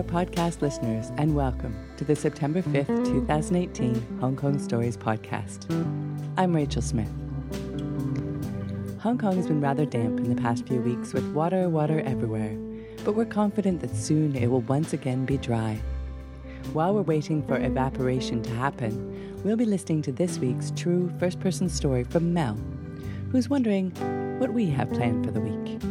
there, 0.00 0.24
podcast 0.24 0.62
listeners, 0.62 1.10
and 1.18 1.34
welcome 1.34 1.76
to 1.98 2.04
the 2.04 2.16
September 2.16 2.62
5th, 2.62 3.04
2018 3.04 4.18
Hong 4.20 4.34
Kong 4.34 4.58
Stories 4.58 4.96
podcast. 4.96 5.68
I'm 6.38 6.54
Rachel 6.54 6.80
Smith. 6.80 7.10
Hong 9.00 9.18
Kong 9.18 9.36
has 9.36 9.46
been 9.46 9.60
rather 9.60 9.84
damp 9.84 10.18
in 10.20 10.34
the 10.34 10.40
past 10.40 10.66
few 10.66 10.80
weeks 10.80 11.12
with 11.12 11.30
water, 11.32 11.68
water 11.68 12.00
everywhere, 12.00 12.56
but 13.04 13.14
we're 13.14 13.26
confident 13.26 13.80
that 13.80 13.94
soon 13.94 14.36
it 14.36 14.46
will 14.46 14.62
once 14.62 14.94
again 14.94 15.26
be 15.26 15.36
dry. 15.36 15.78
While 16.72 16.94
we're 16.94 17.02
waiting 17.02 17.42
for 17.46 17.58
evaporation 17.58 18.42
to 18.44 18.50
happen, 18.54 19.42
we'll 19.44 19.56
be 19.56 19.66
listening 19.66 20.02
to 20.02 20.12
this 20.12 20.38
week's 20.38 20.72
true 20.76 21.12
first 21.18 21.40
person 21.40 21.68
story 21.68 22.04
from 22.04 22.32
Mel, 22.32 22.58
who's 23.32 23.50
wondering 23.50 23.90
what 24.38 24.54
we 24.54 24.66
have 24.70 24.90
planned 24.90 25.26
for 25.26 25.32
the 25.32 25.40
week. 25.40 25.89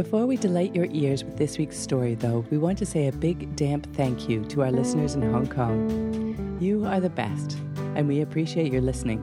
Before 0.00 0.24
we 0.24 0.38
delight 0.38 0.74
your 0.74 0.86
ears 0.92 1.24
with 1.24 1.36
this 1.36 1.58
week's 1.58 1.76
story, 1.76 2.14
though, 2.14 2.42
we 2.50 2.56
want 2.56 2.78
to 2.78 2.86
say 2.86 3.08
a 3.08 3.12
big, 3.12 3.54
damp 3.54 3.86
thank 3.94 4.30
you 4.30 4.42
to 4.46 4.62
our 4.62 4.72
listeners 4.72 5.14
in 5.14 5.20
Hong 5.30 5.46
Kong. 5.46 6.56
You 6.58 6.86
are 6.86 7.00
the 7.00 7.10
best, 7.10 7.58
and 7.94 8.08
we 8.08 8.22
appreciate 8.22 8.72
your 8.72 8.80
listening. 8.80 9.20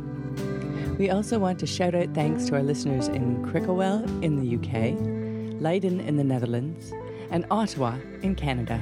We 1.00 1.10
also 1.10 1.40
want 1.40 1.58
to 1.62 1.66
shout 1.66 1.96
out 1.96 2.14
thanks 2.14 2.46
to 2.46 2.58
our 2.58 2.62
listeners 2.62 3.08
in 3.08 3.44
Cricklewell 3.44 4.04
in 4.24 4.40
the 4.40 4.56
UK, 4.56 5.60
Leiden 5.60 6.00
in 6.00 6.16
the 6.16 6.24
Netherlands, 6.24 6.94
and 7.32 7.48
Ottawa 7.50 7.96
in 8.22 8.36
Canada. 8.36 8.80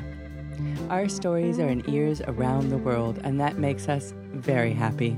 Our 0.90 1.08
stories 1.08 1.60
are 1.60 1.70
in 1.70 1.90
ears 1.90 2.20
around 2.28 2.72
the 2.72 2.78
world, 2.78 3.22
and 3.24 3.40
that 3.40 3.58
makes 3.58 3.88
us 3.88 4.14
very 4.34 4.74
happy. 4.74 5.18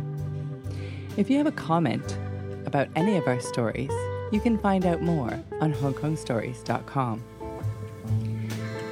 If 1.17 1.31
you 1.31 1.38
have 1.39 1.48
a 1.48 1.52
comment 1.52 2.20
about 2.67 2.88
any 2.95 3.17
of 3.17 3.28
our 3.28 3.39
stories, 3.39 3.89
you 4.31 4.39
can 4.39 4.58
find 4.58 4.86
out 4.86 5.02
more 5.02 5.39
on 5.61 5.73
HongKongStories.com. 5.73 7.23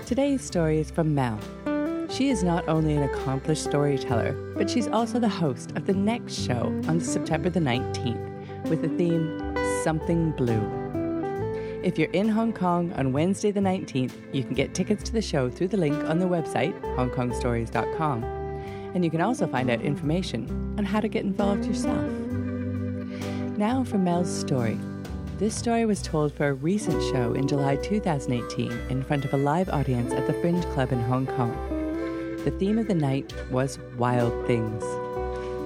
Today's 0.05 0.43
story 0.43 0.79
is 0.79 0.91
from 0.91 1.15
Mel. 1.15 1.39
She 2.09 2.29
is 2.29 2.43
not 2.43 2.67
only 2.69 2.95
an 2.95 3.03
accomplished 3.03 3.63
storyteller, 3.63 4.33
but 4.55 4.69
she's 4.69 4.87
also 4.87 5.19
the 5.19 5.27
host 5.27 5.71
of 5.71 5.85
the 5.85 5.93
next 5.93 6.35
show 6.35 6.67
on 6.87 7.01
September 7.01 7.49
the 7.49 7.59
19th 7.59 8.69
with 8.69 8.81
the 8.81 8.89
theme 8.89 9.55
Something 9.83 10.31
Blue. 10.31 10.61
If 11.83 11.99
you're 11.99 12.11
in 12.11 12.29
Hong 12.29 12.53
Kong 12.53 12.93
on 12.93 13.11
Wednesday 13.11 13.51
the 13.51 13.59
19th, 13.59 14.13
you 14.33 14.43
can 14.43 14.53
get 14.53 14.73
tickets 14.73 15.03
to 15.03 15.11
the 15.11 15.21
show 15.21 15.49
through 15.49 15.67
the 15.67 15.77
link 15.77 15.95
on 16.05 16.19
the 16.19 16.25
website, 16.25 16.79
hongkongstories.com. 16.95 18.23
And 18.23 19.03
you 19.03 19.11
can 19.11 19.21
also 19.21 19.45
find 19.45 19.69
out 19.69 19.81
information 19.81 20.75
on 20.77 20.85
how 20.85 20.99
to 20.99 21.07
get 21.07 21.25
involved 21.25 21.65
yourself. 21.65 22.09
Now 23.57 23.83
for 23.83 23.97
Mel's 23.97 24.33
story. 24.33 24.79
This 25.37 25.53
story 25.53 25.85
was 25.85 26.01
told 26.01 26.31
for 26.31 26.47
a 26.47 26.53
recent 26.53 27.03
show 27.11 27.33
in 27.33 27.45
July 27.45 27.75
2018 27.75 28.71
in 28.89 29.03
front 29.03 29.25
of 29.25 29.33
a 29.33 29.37
live 29.37 29.67
audience 29.67 30.13
at 30.13 30.27
the 30.27 30.33
Fringe 30.35 30.63
Club 30.67 30.93
in 30.93 31.01
Hong 31.01 31.27
Kong. 31.27 31.51
The 32.45 32.51
theme 32.51 32.77
of 32.77 32.87
the 32.87 32.95
night 32.95 33.33
was 33.51 33.77
Wild 33.97 34.47
Things. 34.47 34.81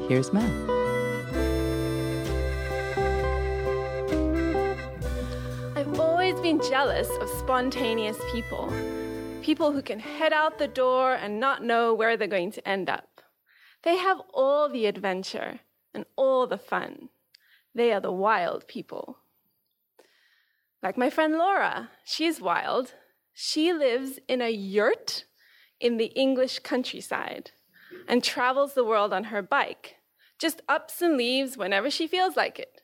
Here's 0.10 0.34
Mel. 0.34 0.44
I've 5.76 6.00
always 6.00 6.40
been 6.40 6.60
jealous 6.62 7.10
of 7.22 7.30
spontaneous 7.30 8.18
people. 8.32 8.74
People 9.44 9.72
who 9.72 9.84
can 9.84 10.00
head 10.00 10.34
out 10.34 10.58
the 10.58 10.68
door 10.68 11.14
and 11.14 11.40
not 11.40 11.64
know 11.64 11.94
where 11.94 12.18
they're 12.18 12.28
going 12.28 12.52
to 12.54 12.68
end 12.68 12.90
up. 12.90 13.22
They 13.84 13.98
have 13.98 14.20
all 14.34 14.68
the 14.68 14.88
adventure 14.88 15.60
and 15.94 16.06
all 16.16 16.48
the 16.48 16.58
fun. 16.58 17.10
They 17.76 17.94
are 17.94 18.02
the 18.02 18.12
wild 18.12 18.68
people. 18.68 19.19
Like 20.82 20.98
my 20.98 21.10
friend 21.10 21.38
Laura, 21.38 21.90
she's 22.06 22.40
wild. 22.40 22.94
She 23.34 23.74
lives 23.74 24.20
in 24.28 24.42
a 24.42 24.50
yurt 24.50 25.26
in 25.80 25.98
the 25.98 26.08
English 26.08 26.60
countryside 26.60 27.52
and 28.08 28.24
travels 28.24 28.74
the 28.74 28.84
world 28.84 29.14
on 29.14 29.26
her 29.26 29.42
bike, 29.42 29.96
just 30.40 30.62
ups 30.70 31.02
and 31.02 31.18
leaves 31.18 31.58
whenever 31.58 31.90
she 31.90 32.08
feels 32.08 32.36
like 32.36 32.60
it. 32.60 32.82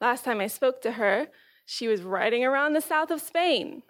Last 0.00 0.24
time 0.24 0.40
I 0.40 0.46
spoke 0.46 0.80
to 0.82 0.92
her, 0.92 1.28
she 1.66 1.88
was 1.88 2.02
riding 2.02 2.44
around 2.44 2.72
the 2.72 2.80
south 2.80 3.10
of 3.10 3.20
Spain. 3.20 3.82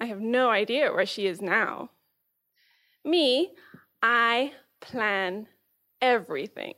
I 0.00 0.06
have 0.06 0.20
no 0.20 0.50
idea 0.50 0.92
where 0.92 1.06
she 1.06 1.26
is 1.26 1.40
now. 1.40 1.90
Me, 3.04 3.52
I 4.02 4.52
plan 4.80 5.46
everything. 6.00 6.74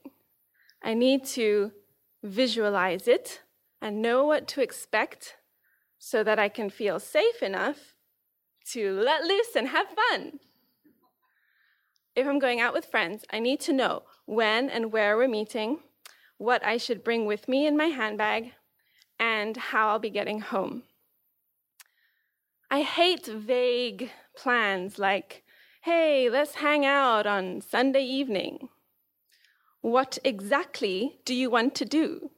I 0.83 0.95
need 0.95 1.25
to 1.27 1.73
visualize 2.23 3.09
it 3.09 3.43
and 3.81 4.03
know 4.03 4.25
what 4.25 4.47
to 4.49 4.61
expect 4.61 5.37
so 5.99 6.23
that 6.23 6.39
I 6.39 6.49
can 6.49 6.71
feel 6.71 7.01
safe 7.01 7.43
enough 7.43 7.95
to 8.73 8.93
let 8.99 9.25
loose 9.25 9.55
and 9.57 9.69
have 9.69 9.87
fun. 9.89 10.41
If 12.15 12.27
I'm 12.27 12.39
going 12.39 12.61
out 12.61 12.73
with 12.73 12.87
friends, 12.87 13.25
I 13.31 13.39
need 13.39 13.61
to 13.61 13.73
know 13.73 14.03
when 14.25 14.71
and 14.71 14.93
where 14.93 15.17
we're 15.17 15.29
meeting, 15.29 15.81
what 16.39 16.65
I 16.65 16.77
should 16.77 17.05
bring 17.05 17.27
with 17.27 17.49
me 17.49 17.67
in 17.67 17.77
my 17.77 17.87
handbag, 17.87 18.53
and 19.19 19.57
how 19.57 19.89
I'll 19.89 19.99
be 19.99 20.11
getting 20.11 20.41
home. 20.41 20.85
I 22.71 22.83
hate 22.83 23.27
vague 23.27 24.11
plans 24.37 24.99
like, 24.99 25.45
hey, 25.83 26.29
let's 26.29 26.57
hang 26.57 26.85
out 26.85 27.27
on 27.27 27.61
Sunday 27.61 28.03
evening. 28.03 28.69
What 29.83 30.19
exactly 30.25 31.21
do 31.25 31.33
you 31.35 31.49
want 31.49 31.75
to 31.77 31.85
do? 31.85 32.31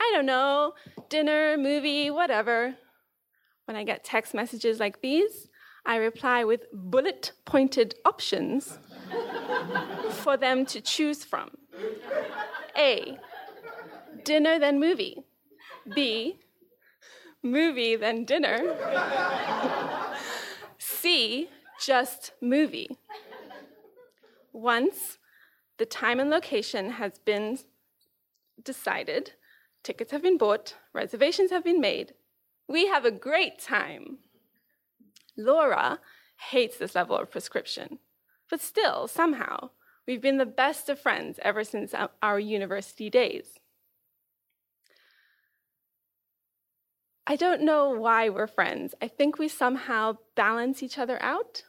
I 0.00 0.10
don't 0.14 0.26
know, 0.26 0.72
dinner, 1.10 1.58
movie, 1.58 2.10
whatever. 2.10 2.76
When 3.66 3.76
I 3.76 3.84
get 3.84 4.02
text 4.02 4.32
messages 4.32 4.80
like 4.80 5.02
these, 5.02 5.48
I 5.84 5.96
reply 5.96 6.44
with 6.44 6.62
bullet 6.72 7.32
pointed 7.44 7.94
options 8.04 8.78
for 10.10 10.36
them 10.36 10.64
to 10.66 10.80
choose 10.80 11.22
from. 11.22 11.50
A, 12.76 13.18
dinner 14.24 14.58
then 14.58 14.80
movie. 14.80 15.18
B, 15.94 16.40
movie 17.42 17.96
then 17.96 18.24
dinner. 18.24 18.58
C, 20.78 21.48
just 21.80 22.32
movie. 22.40 22.90
Once 24.52 25.18
the 25.78 25.86
time 25.86 26.20
and 26.20 26.30
location 26.30 26.90
has 26.90 27.18
been 27.18 27.58
decided, 28.62 29.32
Tickets 29.82 30.12
have 30.12 30.22
been 30.22 30.38
bought, 30.38 30.76
reservations 30.92 31.50
have 31.50 31.64
been 31.64 31.80
made. 31.80 32.14
We 32.68 32.86
have 32.86 33.04
a 33.04 33.10
great 33.10 33.58
time. 33.58 34.18
Laura 35.36 36.00
hates 36.50 36.76
this 36.76 36.94
level 36.94 37.16
of 37.16 37.30
prescription, 37.30 37.98
but 38.50 38.60
still, 38.60 39.08
somehow, 39.08 39.70
we've 40.06 40.20
been 40.20 40.38
the 40.38 40.46
best 40.46 40.88
of 40.88 41.00
friends 41.00 41.38
ever 41.42 41.64
since 41.64 41.94
our 42.22 42.38
university 42.38 43.08
days. 43.08 43.58
I 47.26 47.36
don't 47.36 47.62
know 47.62 47.90
why 47.90 48.28
we're 48.28 48.46
friends. 48.46 48.94
I 49.00 49.08
think 49.08 49.38
we 49.38 49.48
somehow 49.48 50.18
balance 50.34 50.82
each 50.82 50.98
other 50.98 51.22
out. 51.22 51.62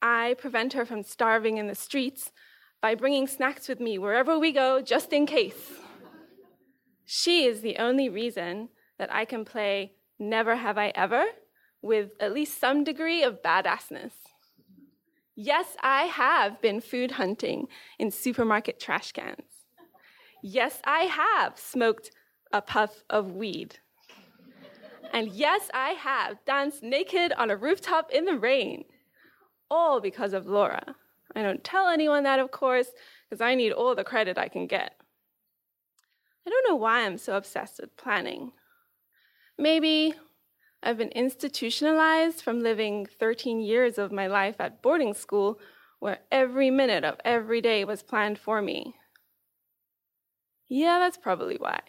I 0.00 0.34
prevent 0.38 0.72
her 0.72 0.84
from 0.84 1.02
starving 1.02 1.58
in 1.58 1.68
the 1.68 1.74
streets 1.74 2.32
by 2.80 2.94
bringing 2.94 3.28
snacks 3.28 3.68
with 3.68 3.80
me 3.80 3.98
wherever 3.98 4.38
we 4.38 4.50
go, 4.50 4.80
just 4.80 5.12
in 5.12 5.26
case. 5.26 5.72
She 7.04 7.44
is 7.44 7.60
the 7.60 7.76
only 7.76 8.08
reason 8.08 8.68
that 8.98 9.12
I 9.12 9.24
can 9.24 9.44
play 9.44 9.92
Never 10.18 10.56
Have 10.56 10.78
I 10.78 10.92
Ever 10.94 11.24
with 11.80 12.12
at 12.20 12.32
least 12.32 12.60
some 12.60 12.84
degree 12.84 13.22
of 13.22 13.42
badassness. 13.42 14.12
Yes, 15.34 15.76
I 15.80 16.04
have 16.04 16.60
been 16.60 16.80
food 16.80 17.12
hunting 17.12 17.66
in 17.98 18.10
supermarket 18.10 18.78
trash 18.78 19.12
cans. 19.12 19.42
Yes, 20.42 20.80
I 20.84 21.04
have 21.04 21.58
smoked 21.58 22.10
a 22.52 22.60
puff 22.60 23.02
of 23.08 23.32
weed. 23.32 23.78
And 25.12 25.28
yes, 25.28 25.70
I 25.74 25.90
have 25.90 26.44
danced 26.44 26.82
naked 26.82 27.32
on 27.32 27.50
a 27.50 27.56
rooftop 27.56 28.10
in 28.10 28.24
the 28.24 28.38
rain. 28.38 28.84
All 29.70 30.00
because 30.00 30.32
of 30.32 30.46
Laura. 30.46 30.94
I 31.34 31.42
don't 31.42 31.64
tell 31.64 31.88
anyone 31.88 32.24
that, 32.24 32.38
of 32.38 32.50
course, 32.50 32.88
because 33.28 33.40
I 33.40 33.54
need 33.54 33.72
all 33.72 33.94
the 33.94 34.04
credit 34.04 34.36
I 34.36 34.48
can 34.48 34.66
get. 34.66 34.96
I 36.46 36.50
don't 36.50 36.68
know 36.68 36.76
why 36.76 37.04
I'm 37.04 37.18
so 37.18 37.36
obsessed 37.36 37.80
with 37.80 37.96
planning. 37.96 38.52
Maybe 39.58 40.14
I've 40.82 40.98
been 40.98 41.10
institutionalized 41.10 42.42
from 42.42 42.60
living 42.60 43.06
13 43.06 43.60
years 43.60 43.98
of 43.98 44.10
my 44.10 44.26
life 44.26 44.56
at 44.58 44.82
boarding 44.82 45.14
school 45.14 45.60
where 46.00 46.18
every 46.32 46.70
minute 46.70 47.04
of 47.04 47.20
every 47.24 47.60
day 47.60 47.84
was 47.84 48.02
planned 48.02 48.38
for 48.38 48.60
me. 48.60 48.94
Yeah, 50.68 50.98
that's 50.98 51.18
probably 51.18 51.56
why. 51.56 51.80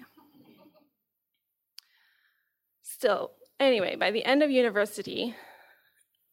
Still, 2.83 3.31
anyway, 3.59 3.95
by 3.95 4.11
the 4.11 4.23
end 4.23 4.43
of 4.43 4.51
university, 4.51 5.35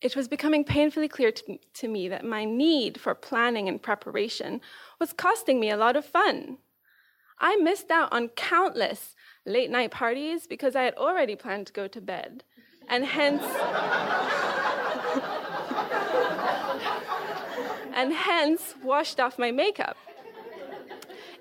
it 0.03 0.17
was 0.17 0.29
becoming 0.29 0.65
painfully 0.65 1.09
clear 1.09 1.33
to, 1.33 1.59
to 1.75 1.89
me 1.89 2.09
that 2.09 2.25
my 2.25 2.45
need 2.45 3.01
for 3.01 3.15
planning 3.15 3.69
and 3.69 3.83
preparation 3.83 4.61
was 4.99 5.13
costing 5.13 5.61
me 5.61 5.71
a 5.71 5.77
lot 5.77 5.97
of 5.97 6.05
fun. 6.05 6.59
I 7.41 7.57
missed 7.57 7.91
out 7.91 8.13
on 8.13 8.29
countless 8.29 9.17
late 9.47 9.71
night 9.71 9.91
parties 9.91 10.47
because 10.47 10.77
I 10.77 10.83
had 10.83 10.95
already 10.95 11.35
planned 11.35 11.67
to 11.69 11.73
go 11.73 11.89
to 11.89 12.01
bed. 12.01 12.45
And 12.89 13.07
hence, 13.07 13.43
and 17.95 18.13
hence 18.13 18.75
washed 18.83 19.19
off 19.19 19.39
my 19.39 19.51
makeup. 19.51 19.97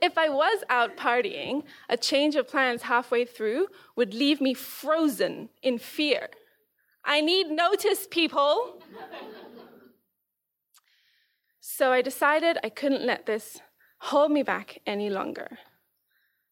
If 0.01 0.17
I 0.17 0.29
was 0.29 0.63
out 0.69 0.95
partying, 0.95 1.63
a 1.89 1.97
change 1.97 2.37
of 2.37 2.47
plans 2.47 2.83
halfway 2.83 3.25
through 3.25 3.67
would 3.97 4.13
leave 4.13 4.39
me 4.39 4.53
frozen 4.53 5.49
in 5.61 5.77
fear. 5.77 6.29
I 7.03 7.19
need 7.19 7.49
notice, 7.49 8.07
people. 8.09 8.81
so 11.59 11.91
I 11.91 12.01
decided 12.01 12.57
I 12.63 12.69
couldn't 12.69 13.05
let 13.05 13.25
this 13.25 13.59
hold 13.97 14.31
me 14.31 14.43
back 14.43 14.79
any 14.85 15.09
longer. 15.09 15.57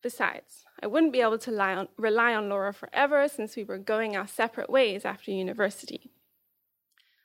Besides, 0.02 0.66
I 0.82 0.88
wouldn't 0.88 1.14
be 1.14 1.22
able 1.22 1.40
to 1.40 1.62
on, 1.62 1.88
rely 1.98 2.34
on 2.34 2.50
Laura 2.50 2.74
forever 2.74 3.28
since 3.28 3.56
we 3.56 3.64
were 3.64 3.78
going 3.78 4.16
our 4.16 4.28
separate 4.28 4.70
ways 4.70 5.06
after 5.06 5.32
university. 5.32 6.12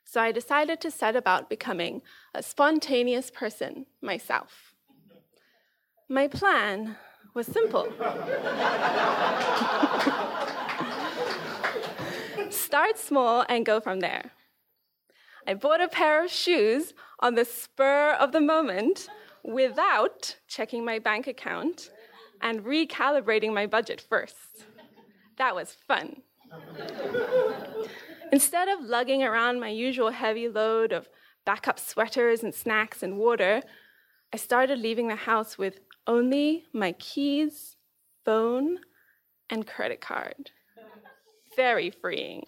So 0.04 0.20
I 0.20 0.32
decided 0.32 0.80
to 0.80 0.90
set 0.90 1.14
about 1.16 1.48
becoming 1.48 2.02
a 2.34 2.42
spontaneous 2.42 3.30
person 3.30 3.86
myself. 4.00 4.74
My 6.08 6.28
plan 6.28 6.96
was 7.34 7.46
simple 7.46 7.88
start 12.50 12.98
small 12.98 13.44
and 13.48 13.64
go 13.64 13.80
from 13.80 14.00
there. 14.00 14.32
I 15.46 15.54
bought 15.54 15.80
a 15.80 15.88
pair 15.88 16.24
of 16.24 16.30
shoes 16.30 16.94
on 17.20 17.34
the 17.34 17.44
spur 17.44 18.12
of 18.12 18.32
the 18.32 18.40
moment 18.40 19.08
without 19.42 20.36
checking 20.46 20.84
my 20.84 20.98
bank 20.98 21.26
account 21.26 21.90
and 22.42 22.64
recalibrating 22.64 23.54
my 23.54 23.66
budget 23.66 24.04
first. 24.06 24.66
That 25.38 25.54
was 25.54 25.76
fun. 25.88 26.22
Instead 28.32 28.68
of 28.68 28.80
lugging 28.80 29.22
around 29.22 29.60
my 29.60 29.68
usual 29.68 30.10
heavy 30.10 30.48
load 30.48 30.92
of 30.92 31.08
backup 31.44 31.78
sweaters 31.78 32.42
and 32.42 32.54
snacks 32.54 33.02
and 33.02 33.18
water, 33.18 33.62
I 34.32 34.36
started 34.36 34.78
leaving 34.78 35.08
the 35.08 35.16
house 35.16 35.56
with 35.56 35.80
only 36.06 36.64
my 36.72 36.92
keys, 36.92 37.76
phone, 38.24 38.78
and 39.50 39.66
credit 39.66 40.00
card. 40.00 40.50
Very 41.54 41.90
freeing. 41.90 42.46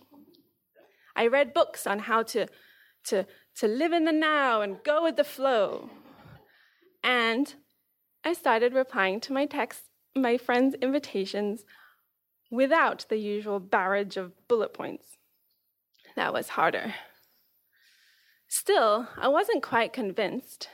I 1.15 1.27
read 1.27 1.55
books 1.55 1.87
on 1.87 2.01
how 2.01 2.23
to, 2.25 2.47
to, 3.05 3.27
to 3.57 3.69
live 3.69 3.93
in 3.93 4.05
the 4.05 4.13
now 4.13 4.63
and 4.63 4.83
go 4.83 5.03
with 5.03 5.17
the 5.17 5.25
flow. 5.25 5.91
And 7.03 7.55
I 8.25 8.33
started 8.33 8.73
replying 8.73 9.21
to 9.21 9.33
my 9.33 9.45
texts, 9.45 9.91
my 10.17 10.39
friends' 10.39 10.75
invitations 10.81 11.65
without 12.51 13.05
the 13.11 13.19
usual 13.19 13.61
barrage 13.61 14.17
of 14.17 14.33
bullet 14.49 14.73
points. 14.73 15.19
That 16.17 16.33
was 16.33 16.51
harder. 16.51 16.95
Still, 18.49 19.09
I 19.19 19.29
wasn't 19.29 19.63
quite 19.63 19.93
convinced 19.93 20.69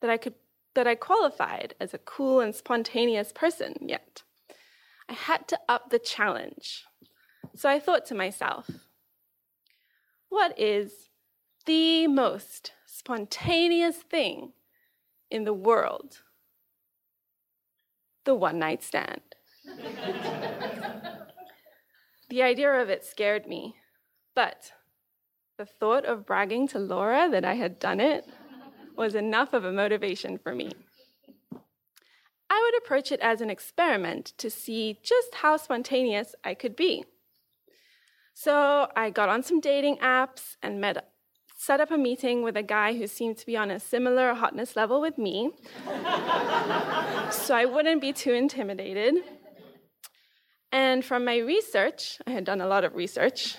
that 0.00 0.10
I 0.10 0.16
could 0.16 0.34
that 0.74 0.86
I 0.86 0.94
qualified 0.94 1.74
as 1.78 1.92
a 1.92 1.98
cool 1.98 2.40
and 2.40 2.54
spontaneous 2.54 3.30
person 3.30 3.74
yet. 3.80 4.22
I 5.08 5.12
had 5.12 5.46
to 5.48 5.58
up 5.68 5.90
the 5.90 5.98
challenge. 5.98 6.84
So 7.54 7.68
I 7.68 7.78
thought 7.78 8.06
to 8.06 8.14
myself, 8.14 8.70
what 10.30 10.58
is 10.58 11.10
the 11.66 12.06
most 12.06 12.72
spontaneous 12.86 13.96
thing 13.96 14.52
in 15.30 15.44
the 15.44 15.52
world? 15.52 16.22
The 18.24 18.34
one 18.34 18.58
night 18.58 18.82
stand. 18.82 19.20
the 22.28 22.42
idea 22.42 22.72
of 22.72 22.88
it 22.88 23.04
scared 23.04 23.46
me, 23.46 23.76
but 24.34 24.72
the 25.58 25.66
thought 25.66 26.04
of 26.04 26.26
bragging 26.26 26.66
to 26.68 26.78
Laura 26.78 27.28
that 27.30 27.44
I 27.44 27.54
had 27.54 27.78
done 27.78 28.00
it 28.00 28.26
was 28.96 29.14
enough 29.14 29.52
of 29.52 29.64
a 29.64 29.72
motivation 29.72 30.38
for 30.38 30.54
me. 30.54 30.70
I 32.50 32.60
would 32.62 32.82
approach 32.82 33.10
it 33.10 33.20
as 33.20 33.40
an 33.40 33.50
experiment 33.50 34.32
to 34.38 34.50
see 34.50 34.98
just 35.02 35.36
how 35.36 35.56
spontaneous 35.56 36.34
I 36.44 36.54
could 36.54 36.76
be. 36.76 37.04
So 38.34 38.88
I 38.96 39.10
got 39.10 39.28
on 39.28 39.42
some 39.42 39.60
dating 39.60 39.98
apps 39.98 40.56
and 40.62 40.80
met, 40.80 41.11
set 41.62 41.80
up 41.80 41.92
a 41.92 41.96
meeting 41.96 42.42
with 42.42 42.56
a 42.56 42.62
guy 42.62 42.92
who 42.92 43.06
seemed 43.06 43.38
to 43.38 43.46
be 43.46 43.56
on 43.56 43.70
a 43.70 43.78
similar 43.78 44.34
hotness 44.34 44.74
level 44.74 45.00
with 45.00 45.16
me. 45.16 45.52
so 47.30 47.54
I 47.54 47.66
wouldn't 47.66 48.00
be 48.00 48.12
too 48.12 48.32
intimidated. 48.32 49.14
And 50.72 51.04
from 51.04 51.24
my 51.24 51.36
research, 51.36 52.18
I 52.26 52.32
had 52.32 52.44
done 52.44 52.60
a 52.60 52.66
lot 52.66 52.82
of 52.82 52.96
research, 52.96 53.56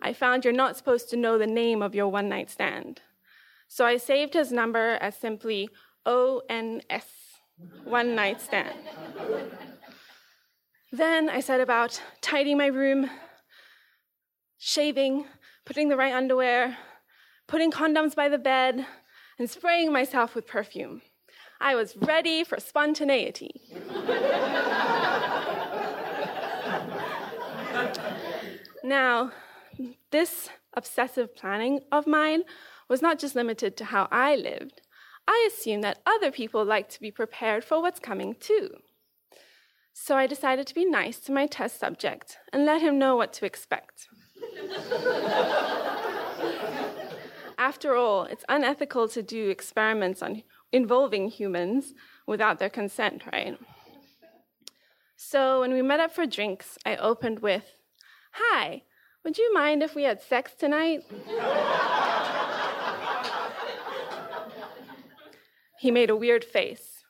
I 0.00 0.12
found 0.12 0.44
you're 0.44 0.54
not 0.54 0.76
supposed 0.76 1.10
to 1.10 1.16
know 1.16 1.36
the 1.36 1.48
name 1.48 1.82
of 1.82 1.96
your 1.96 2.06
one 2.06 2.28
night 2.28 2.48
stand. 2.48 3.00
So 3.66 3.84
I 3.84 3.96
saved 3.96 4.34
his 4.34 4.52
number 4.52 4.96
as 5.00 5.16
simply 5.16 5.68
ONS, 6.04 7.06
one 7.82 8.14
night 8.14 8.40
stand. 8.40 8.78
Then 10.92 11.28
I 11.28 11.40
set 11.40 11.60
about 11.60 12.00
tidying 12.20 12.58
my 12.58 12.66
room, 12.66 13.10
shaving, 14.58 15.24
putting 15.64 15.88
the 15.88 15.96
right 15.96 16.14
underwear, 16.14 16.76
putting 17.46 17.70
condoms 17.70 18.14
by 18.14 18.28
the 18.28 18.38
bed, 18.38 18.86
and 19.38 19.50
spraying 19.50 19.92
myself 19.92 20.34
with 20.34 20.46
perfume. 20.46 21.02
I 21.60 21.74
was 21.74 21.96
ready 21.96 22.44
for 22.44 22.60
spontaneity. 22.60 23.60
now, 28.84 29.32
this 30.10 30.50
obsessive 30.74 31.34
planning 31.34 31.80
of 31.90 32.06
mine 32.06 32.42
was 32.88 33.02
not 33.02 33.18
just 33.18 33.34
limited 33.34 33.76
to 33.76 33.86
how 33.86 34.06
I 34.10 34.36
lived. 34.36 34.82
I 35.28 35.48
assumed 35.50 35.82
that 35.84 36.00
other 36.06 36.30
people 36.30 36.64
like 36.64 36.88
to 36.90 37.00
be 37.00 37.10
prepared 37.10 37.64
for 37.64 37.80
what's 37.80 37.98
coming 37.98 38.36
too. 38.38 38.70
So 39.92 40.16
I 40.16 40.26
decided 40.26 40.66
to 40.66 40.74
be 40.74 40.84
nice 40.84 41.18
to 41.20 41.32
my 41.32 41.46
test 41.46 41.80
subject 41.80 42.36
and 42.52 42.66
let 42.66 42.82
him 42.82 42.98
know 42.98 43.16
what 43.16 43.32
to 43.34 43.46
expect. 43.46 44.08
After 47.58 47.94
all, 47.94 48.24
it's 48.24 48.44
unethical 48.48 49.08
to 49.08 49.22
do 49.22 49.48
experiments 49.48 50.22
on 50.22 50.42
involving 50.72 51.28
humans 51.28 51.94
without 52.26 52.58
their 52.58 52.68
consent, 52.68 53.22
right? 53.32 53.58
So 55.16 55.60
when 55.60 55.72
we 55.72 55.80
met 55.80 56.00
up 56.00 56.12
for 56.12 56.26
drinks, 56.26 56.76
I 56.84 56.96
opened 56.96 57.40
with, 57.40 57.64
Hi, 58.32 58.82
would 59.24 59.38
you 59.38 59.52
mind 59.54 59.82
if 59.82 59.94
we 59.94 60.02
had 60.02 60.20
sex 60.20 60.52
tonight? 60.54 61.04
he 65.78 65.90
made 65.90 66.10
a 66.10 66.16
weird 66.16 66.44
face. 66.44 67.04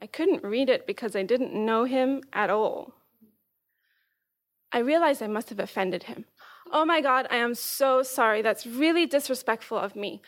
I 0.00 0.06
couldn't 0.06 0.44
read 0.44 0.68
it 0.68 0.86
because 0.86 1.16
I 1.16 1.22
didn't 1.22 1.54
know 1.54 1.84
him 1.84 2.22
at 2.32 2.50
all. 2.50 2.94
I 4.70 4.80
realized 4.80 5.22
I 5.22 5.26
must 5.26 5.48
have 5.48 5.58
offended 5.58 6.02
him. 6.02 6.26
Oh 6.72 6.84
my 6.84 7.00
God, 7.00 7.26
I 7.30 7.36
am 7.36 7.54
so 7.54 8.02
sorry. 8.02 8.42
That's 8.42 8.66
really 8.66 9.06
disrespectful 9.06 9.78
of 9.78 9.94
me. 9.94 10.20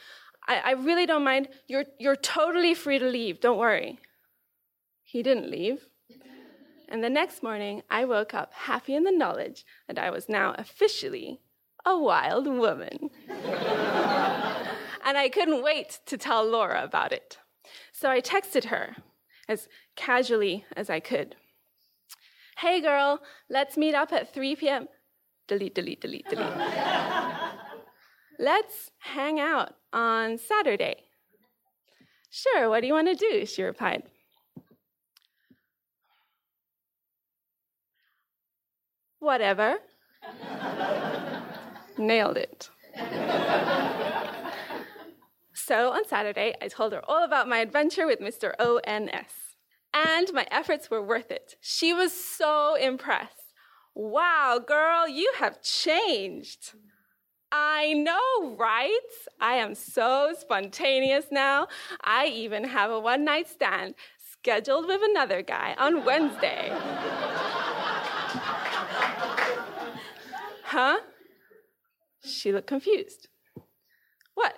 I, 0.46 0.58
I 0.58 0.70
really 0.72 1.06
don't 1.06 1.24
mind. 1.24 1.48
You're, 1.66 1.84
you're 1.98 2.16
totally 2.16 2.74
free 2.74 2.98
to 2.98 3.06
leave. 3.06 3.40
Don't 3.40 3.58
worry. 3.58 3.98
He 5.02 5.22
didn't 5.22 5.50
leave. 5.50 5.86
And 6.88 7.04
the 7.04 7.10
next 7.10 7.42
morning, 7.42 7.82
I 7.90 8.04
woke 8.04 8.32
up 8.32 8.52
happy 8.54 8.94
in 8.94 9.04
the 9.04 9.10
knowledge 9.10 9.66
that 9.88 9.98
I 9.98 10.10
was 10.10 10.28
now 10.28 10.54
officially 10.56 11.40
a 11.84 11.98
wild 11.98 12.46
woman. 12.46 13.10
and 13.28 15.18
I 15.18 15.28
couldn't 15.32 15.62
wait 15.62 16.00
to 16.06 16.16
tell 16.16 16.48
Laura 16.48 16.82
about 16.82 17.12
it. 17.12 17.38
So 17.92 18.08
I 18.08 18.20
texted 18.20 18.66
her 18.66 18.96
as 19.48 19.68
casually 19.96 20.64
as 20.76 20.88
I 20.88 21.00
could. 21.00 21.36
Hey 22.58 22.80
girl, 22.80 23.20
let's 23.50 23.76
meet 23.76 23.94
up 23.94 24.12
at 24.12 24.32
3 24.32 24.56
p.m 24.56 24.88
delete, 25.48 25.74
delete, 25.74 26.00
delete, 26.00 26.28
delete. 26.28 26.52
Let's 28.38 28.92
hang 28.98 29.40
out 29.40 29.74
on 29.92 30.38
Saturday. 30.38 31.04
Sure, 32.30 32.68
what 32.68 32.82
do 32.82 32.86
you 32.86 32.92
want 32.92 33.08
to 33.08 33.14
do? 33.14 33.44
She 33.46 33.62
replied. 33.62 34.04
Whatever. 39.18 39.78
Nailed 41.96 42.36
it. 42.36 42.70
so 45.52 45.90
on 45.90 46.06
Saturday, 46.06 46.54
I 46.62 46.68
told 46.68 46.92
her 46.92 47.02
all 47.08 47.24
about 47.24 47.48
my 47.48 47.58
adventure 47.58 48.06
with 48.06 48.20
Mr. 48.20 48.52
ONS. 48.60 49.32
And 49.92 50.32
my 50.32 50.46
efforts 50.50 50.90
were 50.90 51.02
worth 51.02 51.32
it. 51.32 51.56
She 51.60 51.92
was 51.92 52.12
so 52.12 52.76
impressed. 52.76 53.47
Wow, 53.98 54.60
girl, 54.64 55.08
you 55.08 55.32
have 55.38 55.60
changed. 55.60 56.74
I 57.50 57.94
know, 57.94 58.54
right? 58.56 59.00
I 59.40 59.54
am 59.54 59.74
so 59.74 60.32
spontaneous 60.38 61.24
now. 61.32 61.66
I 62.02 62.26
even 62.26 62.62
have 62.62 62.92
a 62.92 63.00
one 63.00 63.24
night 63.24 63.48
stand 63.48 63.96
scheduled 64.30 64.86
with 64.86 65.00
another 65.02 65.42
guy 65.42 65.74
on 65.78 66.04
Wednesday. 66.04 66.70
huh? 70.62 70.98
She 72.22 72.52
looked 72.52 72.68
confused. 72.68 73.26
What? 74.34 74.54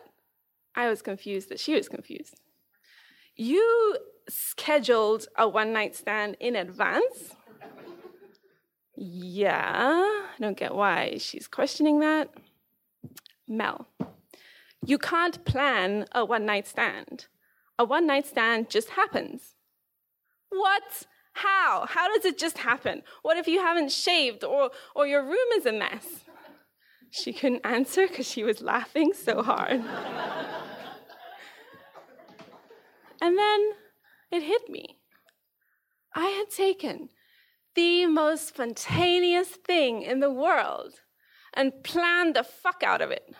I 0.75 0.91
was 0.91 1.01
confused 1.01 1.49
that 1.49 1.59
she 1.59 1.75
was 1.75 1.89
confused. 1.89 2.39
You 3.37 3.97
scheduled 4.29 5.29
a 5.39 5.49
one 5.49 5.73
night 5.73 5.97
stand 5.97 6.37
in 6.41 6.57
advance? 6.57 7.37
Yeah, 9.03 9.73
I 9.75 10.35
don't 10.39 10.59
get 10.59 10.75
why 10.75 11.17
she's 11.17 11.49
questioning 11.49 12.01
that. 12.01 12.29
Mel, 13.49 13.89
you 14.85 14.99
can't 14.99 15.43
plan 15.47 16.05
a 16.13 16.23
one 16.23 16.45
night 16.45 16.69
stand. 16.69 17.25
A 17.79 17.85
one 17.87 18.07
night 18.07 18.27
stand 18.27 18.69
just 18.69 18.91
happens. 18.91 19.55
What? 20.51 21.07
How? 21.33 21.87
How 21.89 22.15
does 22.15 22.27
it 22.27 22.37
just 22.37 22.59
happen? 22.59 23.01
What 23.23 23.39
if 23.39 23.49
you 23.49 23.61
haven't 23.61 23.91
shaved 23.91 24.45
or, 24.45 24.71
or 24.95 25.07
your 25.07 25.25
room 25.25 25.49
is 25.57 25.65
a 25.65 25.73
mess? 25.73 26.27
She 27.11 27.33
couldn't 27.33 27.65
answer 27.65 28.07
because 28.07 28.29
she 28.29 28.45
was 28.45 28.61
laughing 28.61 29.15
so 29.15 29.43
hard. 29.43 29.83
and 33.23 33.39
then 33.39 33.71
it 34.31 34.43
hit 34.43 34.69
me. 34.69 34.99
I 36.15 36.27
had 36.27 36.51
taken 36.51 37.09
the 37.75 38.07
most 38.07 38.49
spontaneous 38.49 39.49
thing 39.49 40.03
in 40.03 40.21
the 40.21 40.31
world 40.31 40.95
and 41.55 41.73
planned 41.83 42.37
the 42.37 42.45
fuck 42.45 42.83
out 42.83 43.01
of 43.01 43.11
it. 43.11 43.35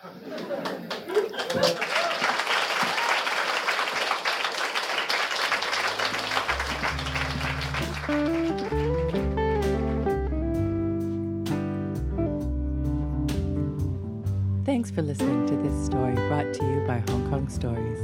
Thanks 14.65 14.91
for 14.91 15.03
listening 15.03 15.47
to 15.47 15.57
this 15.57 15.87
story 15.87 16.15
brought 16.15 16.55
to 16.55 16.65
you 16.65 16.85
by 16.87 17.03
Hong 17.11 17.29
Kong 17.29 17.49
Stories. 17.49 17.99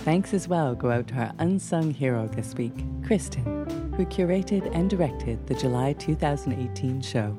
Thanks 0.00 0.32
as 0.32 0.48
well 0.48 0.74
go 0.74 0.90
out 0.90 1.08
to 1.08 1.14
our 1.16 1.32
unsung 1.38 1.92
hero 1.92 2.28
this 2.28 2.54
week, 2.54 2.72
Kristen, 3.04 3.85
who 3.96 4.04
curated 4.04 4.70
and 4.74 4.90
directed 4.90 5.46
the 5.46 5.54
July 5.54 5.94
2018 5.94 7.00
show. 7.00 7.34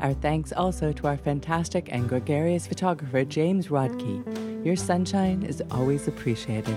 Our 0.00 0.12
thanks 0.14 0.52
also 0.52 0.92
to 0.92 1.06
our 1.06 1.16
fantastic 1.16 1.88
and 1.90 2.08
gregarious 2.08 2.66
photographer, 2.66 3.24
James 3.24 3.68
Rodkey. 3.68 4.64
Your 4.64 4.76
sunshine 4.76 5.42
is 5.42 5.62
always 5.70 6.08
appreciated. 6.08 6.76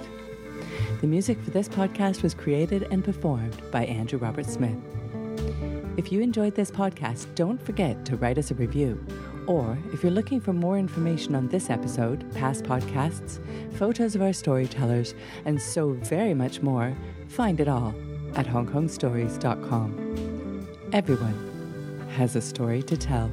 The 1.01 1.07
music 1.07 1.41
for 1.41 1.49
this 1.49 1.67
podcast 1.67 2.23
was 2.23 2.33
created 2.33 2.87
and 2.91 3.03
performed 3.03 3.61
by 3.69 3.85
Andrew 3.85 4.17
Robert 4.17 4.45
Smith. 4.45 4.77
If 5.97 6.11
you 6.11 6.21
enjoyed 6.21 6.55
this 6.55 6.71
podcast, 6.71 7.33
don't 7.35 7.61
forget 7.61 8.05
to 8.05 8.15
write 8.17 8.37
us 8.37 8.51
a 8.51 8.55
review. 8.55 9.03
Or 9.47 9.77
if 9.93 10.03
you're 10.03 10.11
looking 10.11 10.39
for 10.39 10.53
more 10.53 10.77
information 10.77 11.35
on 11.35 11.47
this 11.47 11.69
episode, 11.69 12.25
past 12.33 12.63
podcasts, 12.63 13.39
photos 13.73 14.15
of 14.15 14.21
our 14.21 14.33
storytellers, 14.33 15.13
and 15.45 15.61
so 15.61 15.91
very 15.93 16.33
much 16.33 16.61
more, 16.61 16.95
find 17.27 17.59
it 17.59 17.67
all 17.67 17.93
at 18.35 18.45
hongkongstories.com. 18.45 20.67
Everyone 20.93 21.55
has 22.15 22.35
a 22.35 22.41
story 22.41 22.83
to 22.83 22.97
tell. 22.97 23.31